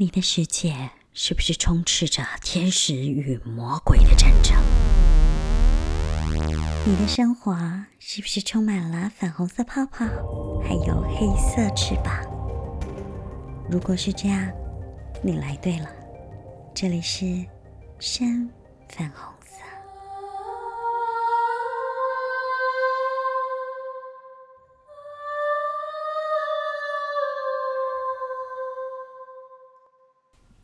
[0.00, 4.54] 你的世界是不是充斥着天使与魔鬼的战争？
[6.86, 7.52] 你的生活
[7.98, 10.04] 是不是充满了粉红色泡泡，
[10.62, 12.14] 还有黑色翅膀？
[13.68, 14.48] 如果是这样，
[15.20, 15.90] 你来对了，
[16.72, 17.44] 这里是
[17.98, 18.48] 深
[18.88, 19.37] 粉红。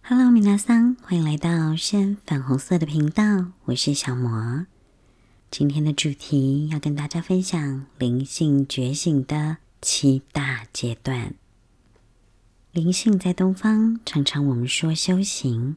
[0.06, 4.66] Hello，米娜桑，欢迎来到深粉红色的频道，我是小魔。
[5.50, 11.32] 今天的主题要跟大家分享灵性觉醒的七大阶段。
[12.70, 15.76] 灵性在东方，常常我们说修行，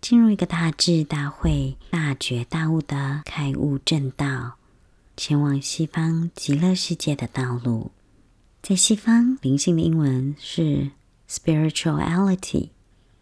[0.00, 4.54] 进入一个大智大慧、大觉大悟的开悟正道，
[5.18, 7.90] 前往西方极乐世界的道路。
[8.62, 10.92] 在西方，灵性的英文是
[11.28, 12.70] spirituality。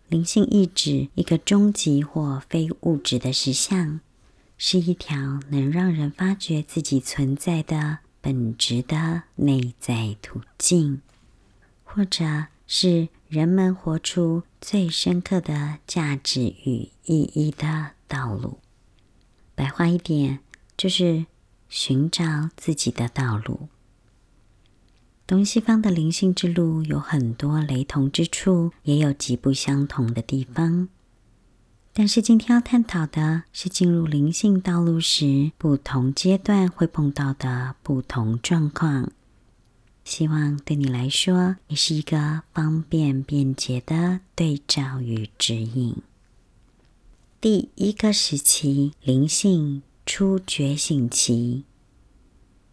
[0.09, 4.01] 灵性意指一个终极或非物质的实相，
[4.57, 11.03] 是一条能让人发掘自己存在的本质的内在途径，
[11.85, 18.59] 或者是人们活出最深刻的价值与意义的道路。
[19.55, 20.39] 白话一点，
[20.77, 21.27] 就是
[21.69, 23.69] 寻找自己的道路。
[25.29, 30.89] 东西方的灵性之路有很多雷同之处，也有极不相同的地方。
[31.93, 39.13] 但是今天要探讨的是进入灵性道路时，不同阶段会碰到的不同状况。
[40.03, 45.95] 希望对你来说也是一个方便便捷的对照与指引。
[47.39, 51.65] 第一个时期，灵性初觉醒期。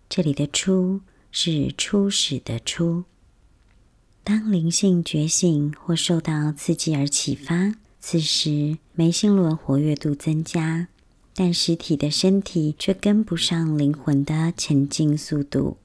[0.08, 1.02] 这里的初。
[1.38, 3.04] 是初始的初。
[4.24, 10.88] 当灵性觉醒或受到刺激而启发，此时眉心轮活跃度增加，
[11.34, 15.76] 但实体的身体却跟不上灵魂的前进速度。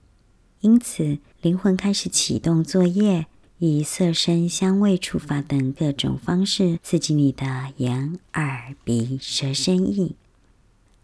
[0.60, 3.26] 因此，灵魂开始启动作业，
[3.58, 10.14] 以色、声、香味、触发等各种方式刺激你的眼、耳、鼻、舌、身、意，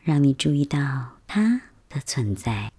[0.05, 2.71] 让你注意到它的存在。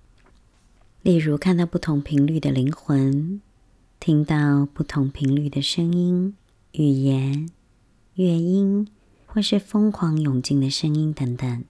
[1.07, 3.39] 例如，看到不同频率的灵魂，
[3.97, 6.35] 听到不同频率的声音、
[6.73, 7.49] 语言、
[8.15, 8.89] 乐音，
[9.25, 11.63] 或是疯狂涌进的声音等等；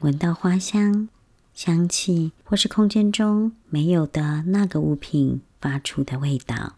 [0.00, 1.08] 闻到花香、
[1.54, 6.74] 香气，或是空间中没有的那个物品发出的味道；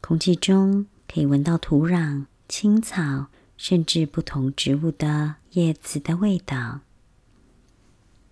[0.00, 3.26] 空气中可以闻到土壤、青草，
[3.56, 6.82] 甚至不同植物的叶子的味道。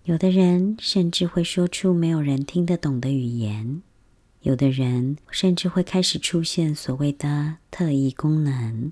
[0.09, 3.83] 有的人甚至会说出没有人听得懂的语言，
[4.41, 8.91] 有的人甚至会开始出现所谓的特异功能，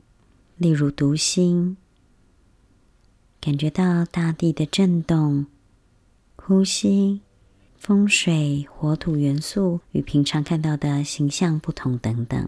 [0.58, 1.76] 例如读心，
[3.42, 5.48] 感觉到大地的震动、
[6.36, 7.22] 呼吸、
[7.80, 12.48] 风水、火土元素与平常看到的形象不同等等。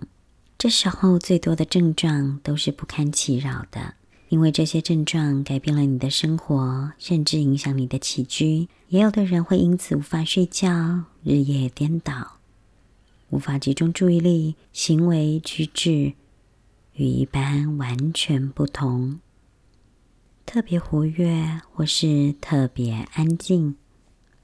[0.59, 3.95] 这时候最多的症状都是不堪其扰的。
[4.29, 12.37] 因为这些症状改变了你的生活，甚至影响你的起居，也有的人会因此无法睡觉，日夜颠倒，
[13.31, 16.13] 无法集中注意力，行为举止
[16.93, 19.19] 与一般完全不同，
[20.45, 23.77] 特别活跃或是特别安静，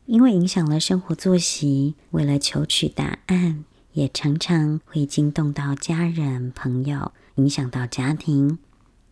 [0.07, 8.57] 因为影响了生活作息，为了求取答案，也常常会惊动到家人、朋友，影响到家庭。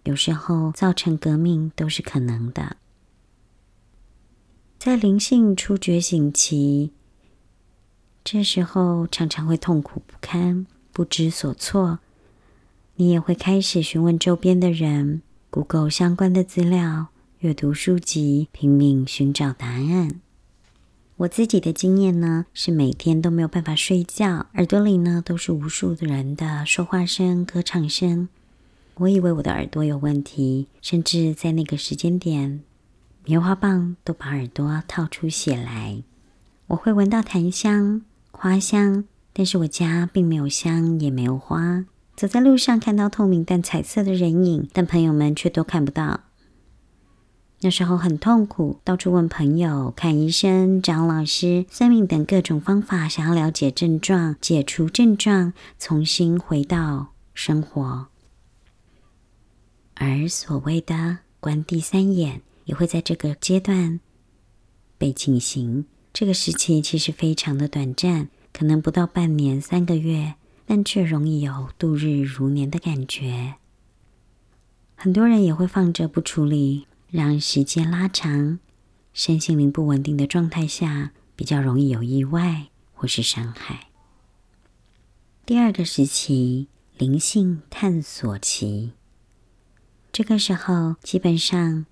[0.03, 2.77] 有时候造成革命都是可能的。
[4.77, 6.91] 在灵性初觉醒期，
[8.23, 11.99] 这时候常常会痛苦不堪、不知所措。
[12.95, 17.07] 你也会开始询问周边的人，Google 相关的资料，
[17.39, 20.19] 阅读书籍，拼命寻找答案。
[21.15, 28.27] 我自己的经验呢，是每天都没有办法睡觉，耳朵里呢都是无数的人的说话声、歌唱声。
[28.97, 32.61] 我以为我的耳朵有问题，甚至在那个时间点，
[33.25, 36.03] 棉花棒都把耳朵套出血来。
[36.67, 41.85] 我会闻到檀香、花香，但是我家并没有香，也没有花。
[42.15, 46.21] 走在路上看到透明但彩色的人影，但朋友们却都看不到。
[47.61, 58.12] 那时候很痛苦，到处问朋友、看医生、找老师、算命等各种方法，想要了解症状、解除症状，重新回到生活。
[60.05, 64.01] 而所谓的关第三眼，也会在这个阶段
[64.97, 65.85] 被进行。
[66.11, 70.35] 这个时期其实非常的短暂，可能不到半年、三个月，
[70.65, 73.55] 但却容易有度日如年的感觉。
[74.95, 78.59] 很多人也会放着不处理，让时间拉长，
[79.13, 83.87] 身心灵不稳定的状态下，比较容易有意外或是伤害。
[85.45, 86.67] 第二个时期，
[86.97, 88.91] 灵性探索期，
[90.13, 91.87] 这个时候基本上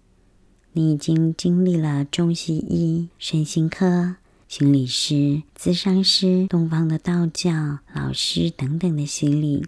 [0.74, 4.18] 你已经经历了中西医、身心科。
[4.48, 9.66] 心理师、咨商师、东方的道教老师等等的洗礼，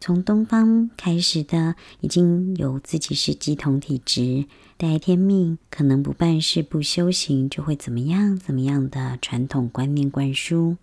[0.00, 4.46] 从东方开始的，已经有自己是鸡同体质、
[4.76, 10.76] 带天命，可能不办事、不修行就会怎么样怎么样的传统观念灌输。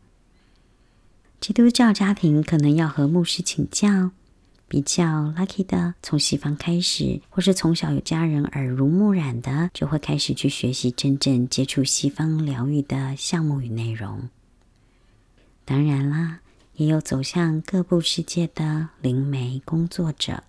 [1.40, 4.12] 基督教家庭可能要和牧师请教。
[4.72, 5.04] 比较
[5.38, 14.30] lucky 的，从西方开始，或是从小有家人耳濡目染的，就会开始去学习真正接触西方疗愈的项目与内容。
[15.66, 16.40] 当然啦，
[16.76, 20.44] 也有走向各部世界的灵媒工作者。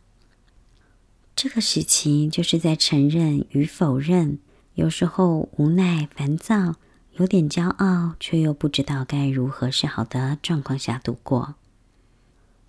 [1.34, 4.38] 这个时期就是在承认与否认，
[4.74, 6.76] 有时候无奈、烦躁，
[7.14, 11.56] 有点骄傲，却又不知道该如何是好的状况下度过。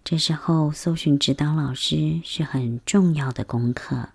[0.04, 4.10] 这时候，搜寻指导老师是很重要的功课，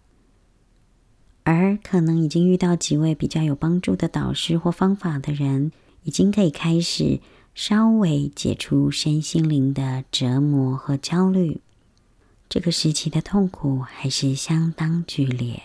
[1.45, 7.21] 而可能已经遇到几位比较有帮助的导师或方法的人，已经可以开始
[7.55, 11.63] 稍微解除身心灵的折磨和焦虑。
[12.51, 15.63] 这个时期的痛苦还是相当剧烈，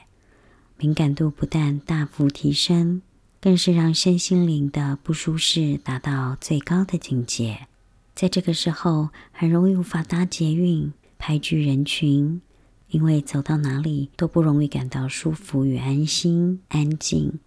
[0.78, 3.02] 敏感度不但大幅提升，
[3.42, 7.68] 更是让身心灵的不舒适达到最高的境界。
[8.16, 12.42] 在这个时候，很容易无法搭捷运，排拒人群，
[12.90, 17.40] 因为走到哪里都不容易感到舒服与安心、安静，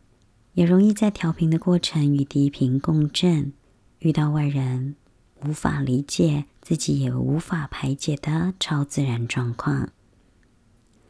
[0.55, 3.53] 也容易在调频的过程与低频共振，
[4.01, 4.97] 遇到外人
[5.45, 9.91] 无法理解，自己也无法排解的超自然状况，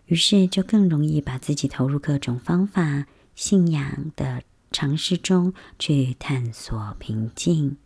[0.05, 7.79] 于是就更容易把自己投入各种方法、信仰的尝试中去探索平静。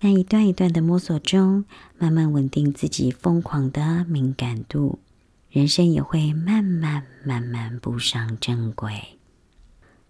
[0.00, 1.66] 在一段一段的摸索中，
[1.98, 4.98] 慢慢稳定自己疯狂的敏感度，
[5.50, 9.18] 人生也会慢慢慢慢步上正轨。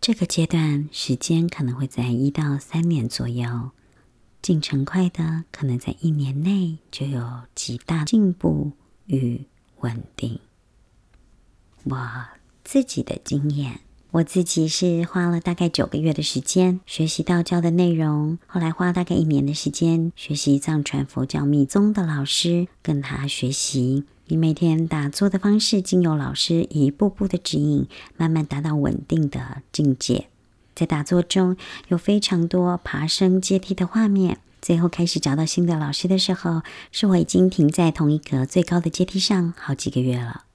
[0.00, 3.72] 这个阶段时间可能会在一到三年左右，
[4.40, 8.70] 进程快的可能在一年内就有极大进步
[9.06, 9.44] 与
[9.81, 10.38] 稳定。
[11.82, 11.98] 我
[12.62, 13.81] 自己的经验。
[14.12, 27.86] 我自己是花了大概九个月的时间学习道教的内容，后来花大概一年的时间学习藏传佛教密宗的老师，跟他学习，以每天打坐的方式，经由老师一步步的指引，
[28.16, 30.26] 慢慢达到稳定的境界。
[30.74, 31.56] 在打坐中
[31.86, 40.46] 有非常多爬升阶梯的画面，最后开始找到新的老师的时候，是我已经停在同一个最高的阶梯上好几个月了。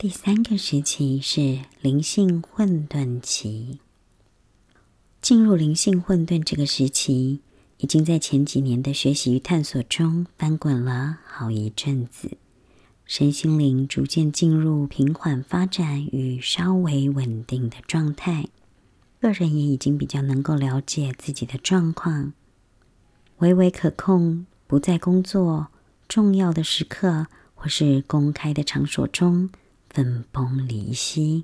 [0.00, 3.80] 第三个时期是灵性混沌期。
[5.20, 7.42] 进入灵性混沌这个时期，
[7.76, 12.38] 已经在前几年的学习与探索中翻滚了好一阵子，
[13.04, 18.46] 身心灵逐渐进入平缓发展与稍微稳定的状态。
[19.20, 22.32] 个人也已经比较能够了解自己的状况，
[23.40, 25.66] 微微可控，不在工作
[26.08, 29.50] 重要的时刻或是公开的场所中。
[29.90, 31.42] 分崩离析，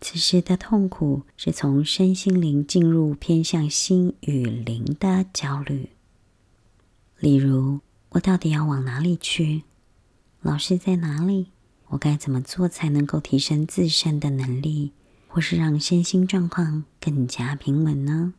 [0.00, 5.90] 此时的痛苦是从身心灵进入偏向心与灵的焦虑。
[7.18, 9.64] 例如，我到底要往哪里去？
[10.40, 11.48] 老师在哪里？
[11.88, 14.92] 我该怎么做才能够提升自身的能力，
[15.28, 18.32] 或是让身心状况更加平稳呢？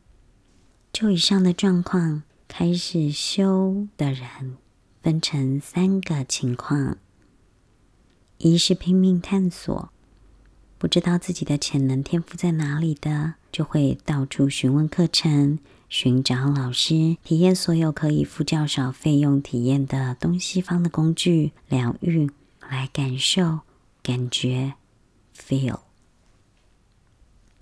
[0.92, 4.58] 就以上的状况，开始修的人
[5.02, 6.98] 分成三个情况。
[8.44, 9.90] 一是拼命探索，
[10.80, 22.32] 不知道自己的潜能天赋在哪里的，就会到处询问课程，寻找老师，体验所有可以付较少费用体验的东西方的工具疗愈，
[22.68, 23.60] 来感受、
[24.02, 24.74] 感觉、
[25.38, 25.82] feel。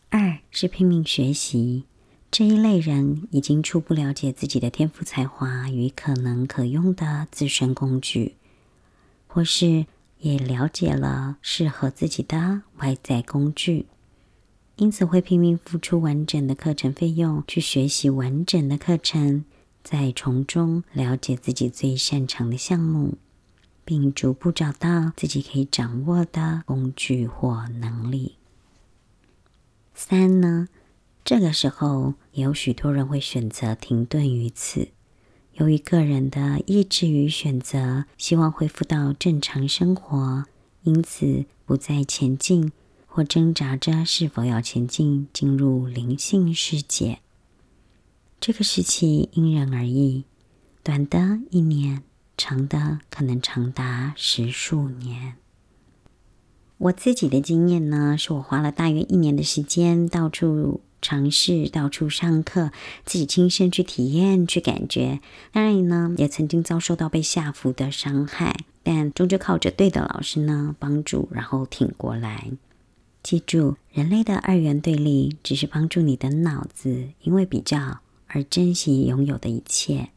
[0.10, 1.84] 二是拼命学习，
[2.32, 8.36] 这一类人已经初步了解自己的天赋才华与可能可用的自身工具，
[9.28, 9.86] 或是。
[10.20, 13.88] 也了解了适合自己的外在工具，
[14.76, 19.46] 因此会拼命付出完整的课程费用去学习完整的课程，
[19.84, 23.18] 在从中了解自己最擅长的项目，
[23.86, 28.36] 并逐步找到自己可以掌握的工具或能力。
[29.94, 30.68] 三呢，
[31.24, 34.90] 这个时候有许多人会选择停顿于此。
[35.60, 40.46] 由于个人的意志与选择，希望恢复到正常生活，
[40.84, 42.72] 因此不再前进，
[43.06, 47.20] 或挣扎着是否要前进，进入灵性世界。
[48.40, 50.24] 这个时期因人而异，
[50.82, 52.04] 短的一年，
[52.38, 55.36] 长的可能长达十数年。
[56.78, 60.80] 我自己的经验呢，是我花了大约一年的时间，到处。
[61.02, 62.72] 尝试到处上课，
[63.06, 65.20] 自己亲身去体验、去感觉。
[65.52, 72.52] 当然呢，也曾经遭受到被下服的伤害，但终究靠着对的老师呢帮助，然后挺过来。
[73.22, 80.10] 记住，人类的二元对立只是帮助你的脑子因为比较而珍惜拥有的一切，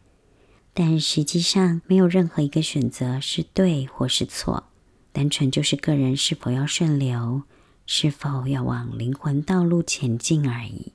[0.73, 4.65] 但实际上没有任何一个选择是对或是错，
[5.13, 7.43] 单纯就是个人是否要顺流。
[7.95, 10.93] 是否要往灵魂道路前进而已。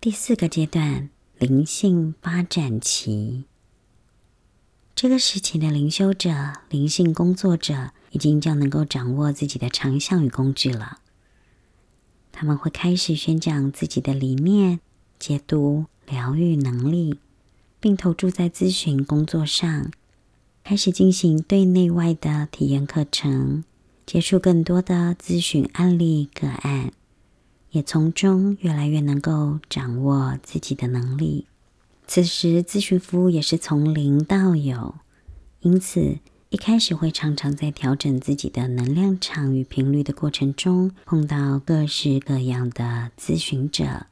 [0.00, 3.44] 第四个阶段，灵性发展期。
[4.94, 11.00] 这个时期的灵修者、灵性工作者已经将能够掌握自己的长项与工具了。
[12.32, 14.80] 他们会开始宣讲自己的理念、
[15.18, 17.20] 解读、疗愈能力，
[17.78, 19.90] 并投注在咨询工作上，
[20.64, 23.62] 开始进行对内外的体验课程。
[24.06, 26.92] 接触更多的咨询案例个案，
[27.70, 31.46] 也从中越来越能够掌握自己的能力。
[32.06, 34.94] 此时，咨询服务也是从零到有，
[35.58, 36.18] 因此
[36.50, 44.06] 一开始会常常在调整自己的能量场与频率的过程中，碰到各式各样的咨询者，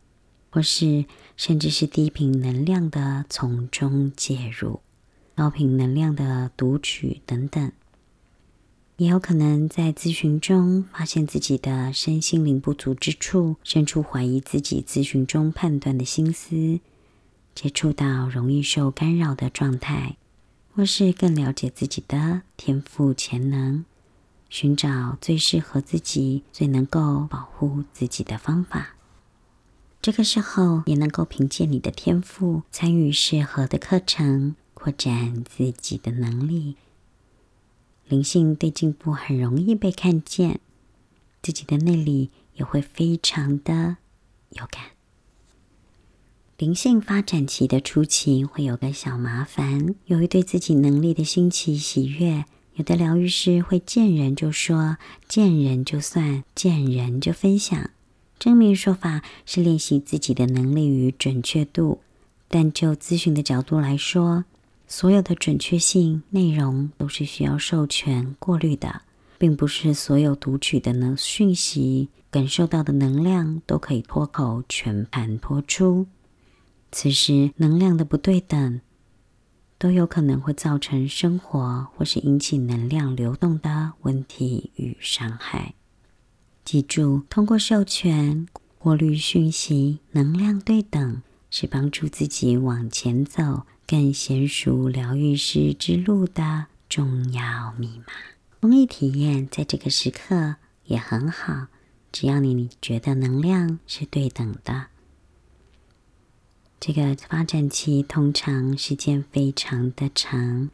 [0.51, 1.05] 或是
[1.37, 4.81] 甚至是低频能量的从中介入，
[5.37, 7.71] 高频能量的读取等等。
[8.97, 16.79] 也有可能在咨询中发现自己的身心灵不足之处，生出怀疑自己咨询中判断的心思，
[17.57, 20.17] 接触到容易受干扰的状态，
[20.73, 23.85] 或是更了解自己的天赋潜能，
[24.49, 28.95] 寻找最适合自己、最能够保护自己的方法。
[30.01, 36.77] 这个时候，也能够凭借你的天赋，参与适合的课程，扩展自己的能力。
[38.09, 40.61] 灵性对进步很容易被看见，
[41.43, 43.97] 自己的内里也会非常的
[44.51, 44.85] 有感。
[46.57, 52.45] 灵性发展期的初期会有个小麻烦，由于对自己能力的新奇喜悦，
[52.75, 54.97] 有的疗愈师会见人就说、
[55.27, 57.91] 见人就算、见人就分享。
[58.39, 62.01] 正面说法是练习自己的能力与准确度，
[62.49, 64.45] 但就咨询的角度来说。
[64.87, 69.03] 所有的准确性内容都是需要授权过滤的，
[69.39, 76.07] 并不是所有读取的能讯息、感受到的能量都可以脱口全盘托出。
[76.93, 78.81] 此时能量的不对等，
[79.79, 85.75] 都有可能会造成生活或是引起能量流动的问题与伤害。
[86.65, 88.47] 记住，通过授权
[88.79, 93.67] 过滤讯息，能量对等是帮助自己往前走。
[93.87, 98.13] 更娴熟疗愈师之路的重要密码。
[98.61, 101.67] 公益体验在这个时刻也很好，
[102.11, 104.87] 只要你觉得能量是对等的。
[106.81, 110.71] 这个发展期通常时间非常的长，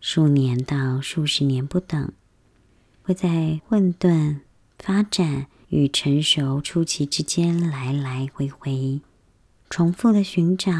[0.00, 2.12] 数年到数十年不等，
[3.02, 4.40] 会在混沌
[4.78, 9.00] 发展与成熟初期之间来来回回，
[9.68, 10.72] 重复的寻找、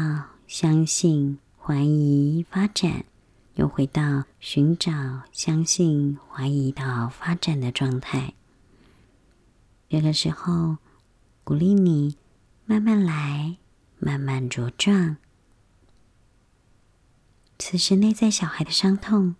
[0.47, 1.39] 相信。
[1.69, 3.05] 怀疑发展，
[3.53, 8.33] 又回到寻找、相信、怀疑到发展的状态。
[9.87, 10.77] 这个时候，
[11.43, 12.17] 鼓励你
[12.65, 13.57] 慢慢来，
[13.99, 15.17] 慢慢茁壮。
[17.59, 19.35] 此时，内在小孩的伤痛、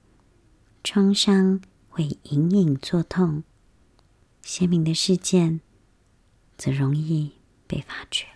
[0.84, 1.60] 创伤
[1.90, 3.44] 会隐隐作痛，
[4.44, 5.62] 鲜明的事件
[6.56, 7.32] 则容易
[7.66, 8.28] 被发觉。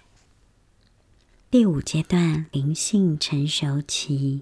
[1.54, 4.42] 第五阶段灵性成熟期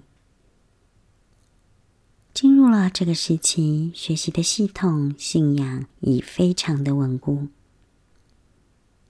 [2.32, 7.48] 进入了这个时期，学习的系统信仰已非常的稳固。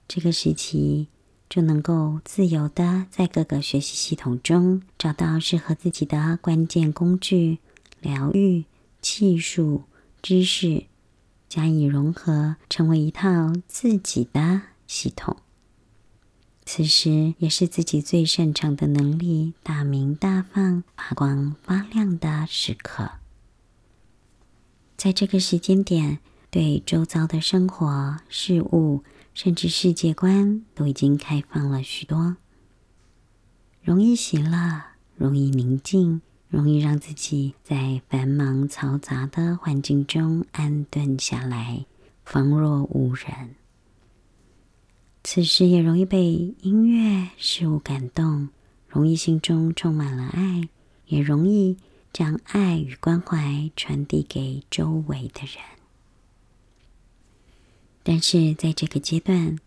[0.05, 1.07] 这个时期
[1.49, 7.59] 就能够自由的在各个学习系统中找到适合自己的关键工具、
[8.01, 8.65] 疗愈
[8.99, 9.83] 技术、
[10.21, 10.87] 知识，
[11.47, 15.37] 加以融合，成为一套自己的系统。
[16.65, 23.11] 此时也是自己最擅长的能力大明大放、发光发亮的时刻。
[24.95, 29.03] 在这个时间点，对周遭的生活、事物，
[29.33, 32.37] 甚至世界观，都已经开放了许多，
[33.81, 34.83] 容易喜乐，
[35.17, 41.85] 容易宁静，容易让自己在繁忙嘈杂的环境中安顿下来，
[42.23, 43.55] 仿若无人。
[45.23, 48.49] 此时也容易被音乐事物感动，
[48.87, 50.67] 容易心中充满了爱，
[51.07, 51.77] 也容易
[52.11, 55.55] 将爱与关怀传递给周围的人。
[58.03, 59.57] 但是在这个阶段，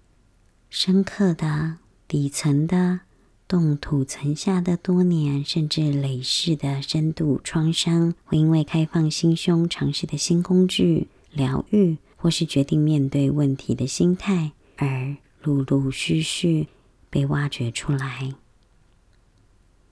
[0.69, 3.01] 深刻的、底层的、
[3.49, 16.67] 冻土层下的多年甚至累世的深度创伤，会因为开放心胸、尝试的新工具、疗愈，或是决定面对问题的心态，而陆陆续续
[17.09, 18.35] 被挖掘出来。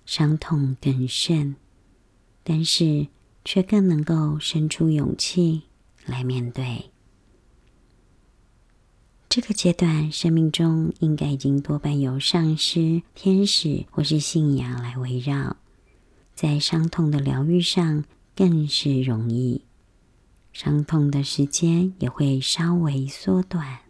[0.05, 1.57] 伤痛更甚，
[2.43, 3.07] 但是
[3.45, 5.63] 却更能够生出勇气
[6.05, 6.91] 来面对。
[9.29, 15.57] 这个阶段，生命中应该已经多半有上师、天使或是信仰来围绕，
[16.35, 18.05] 在伤痛的疗愈上
[18.37, 19.63] 更是容易，
[20.53, 23.84] 伤痛的时间也会稍微缩短。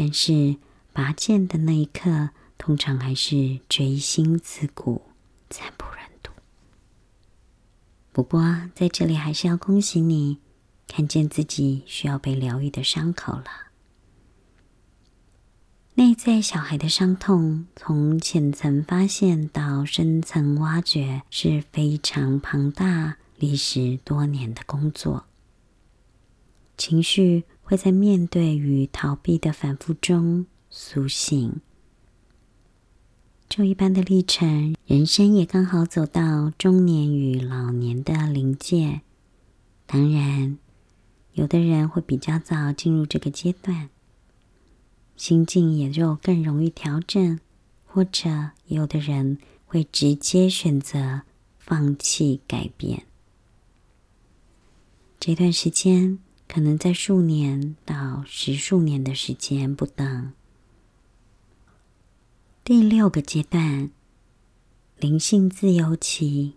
[0.00, 0.58] 但是
[0.92, 5.02] 拔剑的那一刻，通常还是锥心刺骨、
[5.50, 6.30] 惨不忍睹。
[8.12, 10.38] 不过在这里，还是要恭喜你，
[10.86, 13.46] 看见自己需要被疗愈的伤口了。
[15.94, 25.24] 内在小孩的伤痛，从浅层发现到深层挖掘，是非常庞大、历时多年的工作。
[26.76, 31.60] 情绪会在面对与逃避的反复中苏醒。
[33.46, 39.02] 就一般的历程，人生也刚好走到中年与老年的临界。
[39.84, 40.56] 当然，
[41.34, 43.90] 有的人会比较早进入这个阶段。
[45.14, 47.38] 心境也就更容易调整，
[47.84, 51.20] 或者有的人会直接选择
[51.58, 53.02] 放弃改变。
[55.20, 60.32] 这段时间可能在数年到十数年的时间不等。
[62.64, 63.90] 第六个阶段，
[64.98, 66.54] 灵性自由期，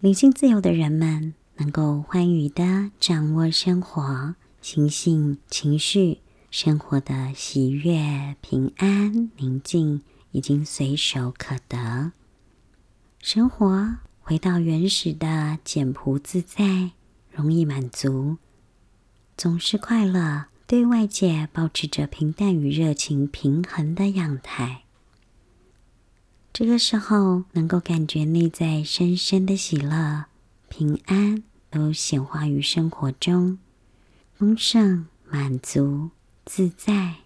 [0.00, 6.18] 灵性自由的人们能够欢愉的掌握生活、心性、情绪。
[6.50, 12.12] 生活的喜悦、平安、宁静已经随手可得，
[13.22, 16.90] 生活回到原始的简朴自在，
[17.30, 18.36] 容易满足，
[19.42, 24.84] 总是快乐，对外界保持着平淡与热情平衡的样态。
[26.52, 30.26] 这个时候，能够感觉内在深深的喜乐、
[30.68, 33.58] 平安都显化于生活中，
[34.32, 36.10] 丰盛、满足。
[36.44, 37.16] 自在，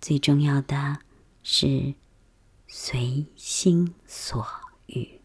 [0.00, 1.00] 最重要的
[1.42, 1.92] 是
[2.68, 4.46] 随心所
[4.86, 5.20] 欲。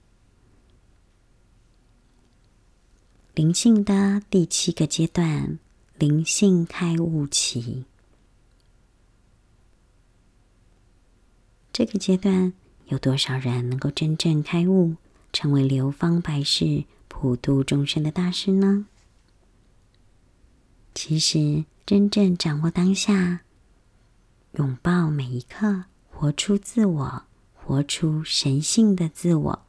[3.34, 5.60] 灵性的第七个阶段，
[5.98, 7.86] 灵性开悟期。
[11.72, 12.54] 这个阶段
[12.86, 14.96] 有多少人能够真正开悟，
[15.34, 18.88] 成为流芳百世、普度众生的大师呢？
[20.94, 21.66] 其实。
[21.86, 23.42] 真正掌握当下，
[24.54, 29.66] 拥抱每一刻，活出自我，活出神性的自我，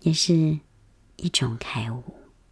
[0.00, 0.58] 也是
[1.14, 2.21] 一种开悟。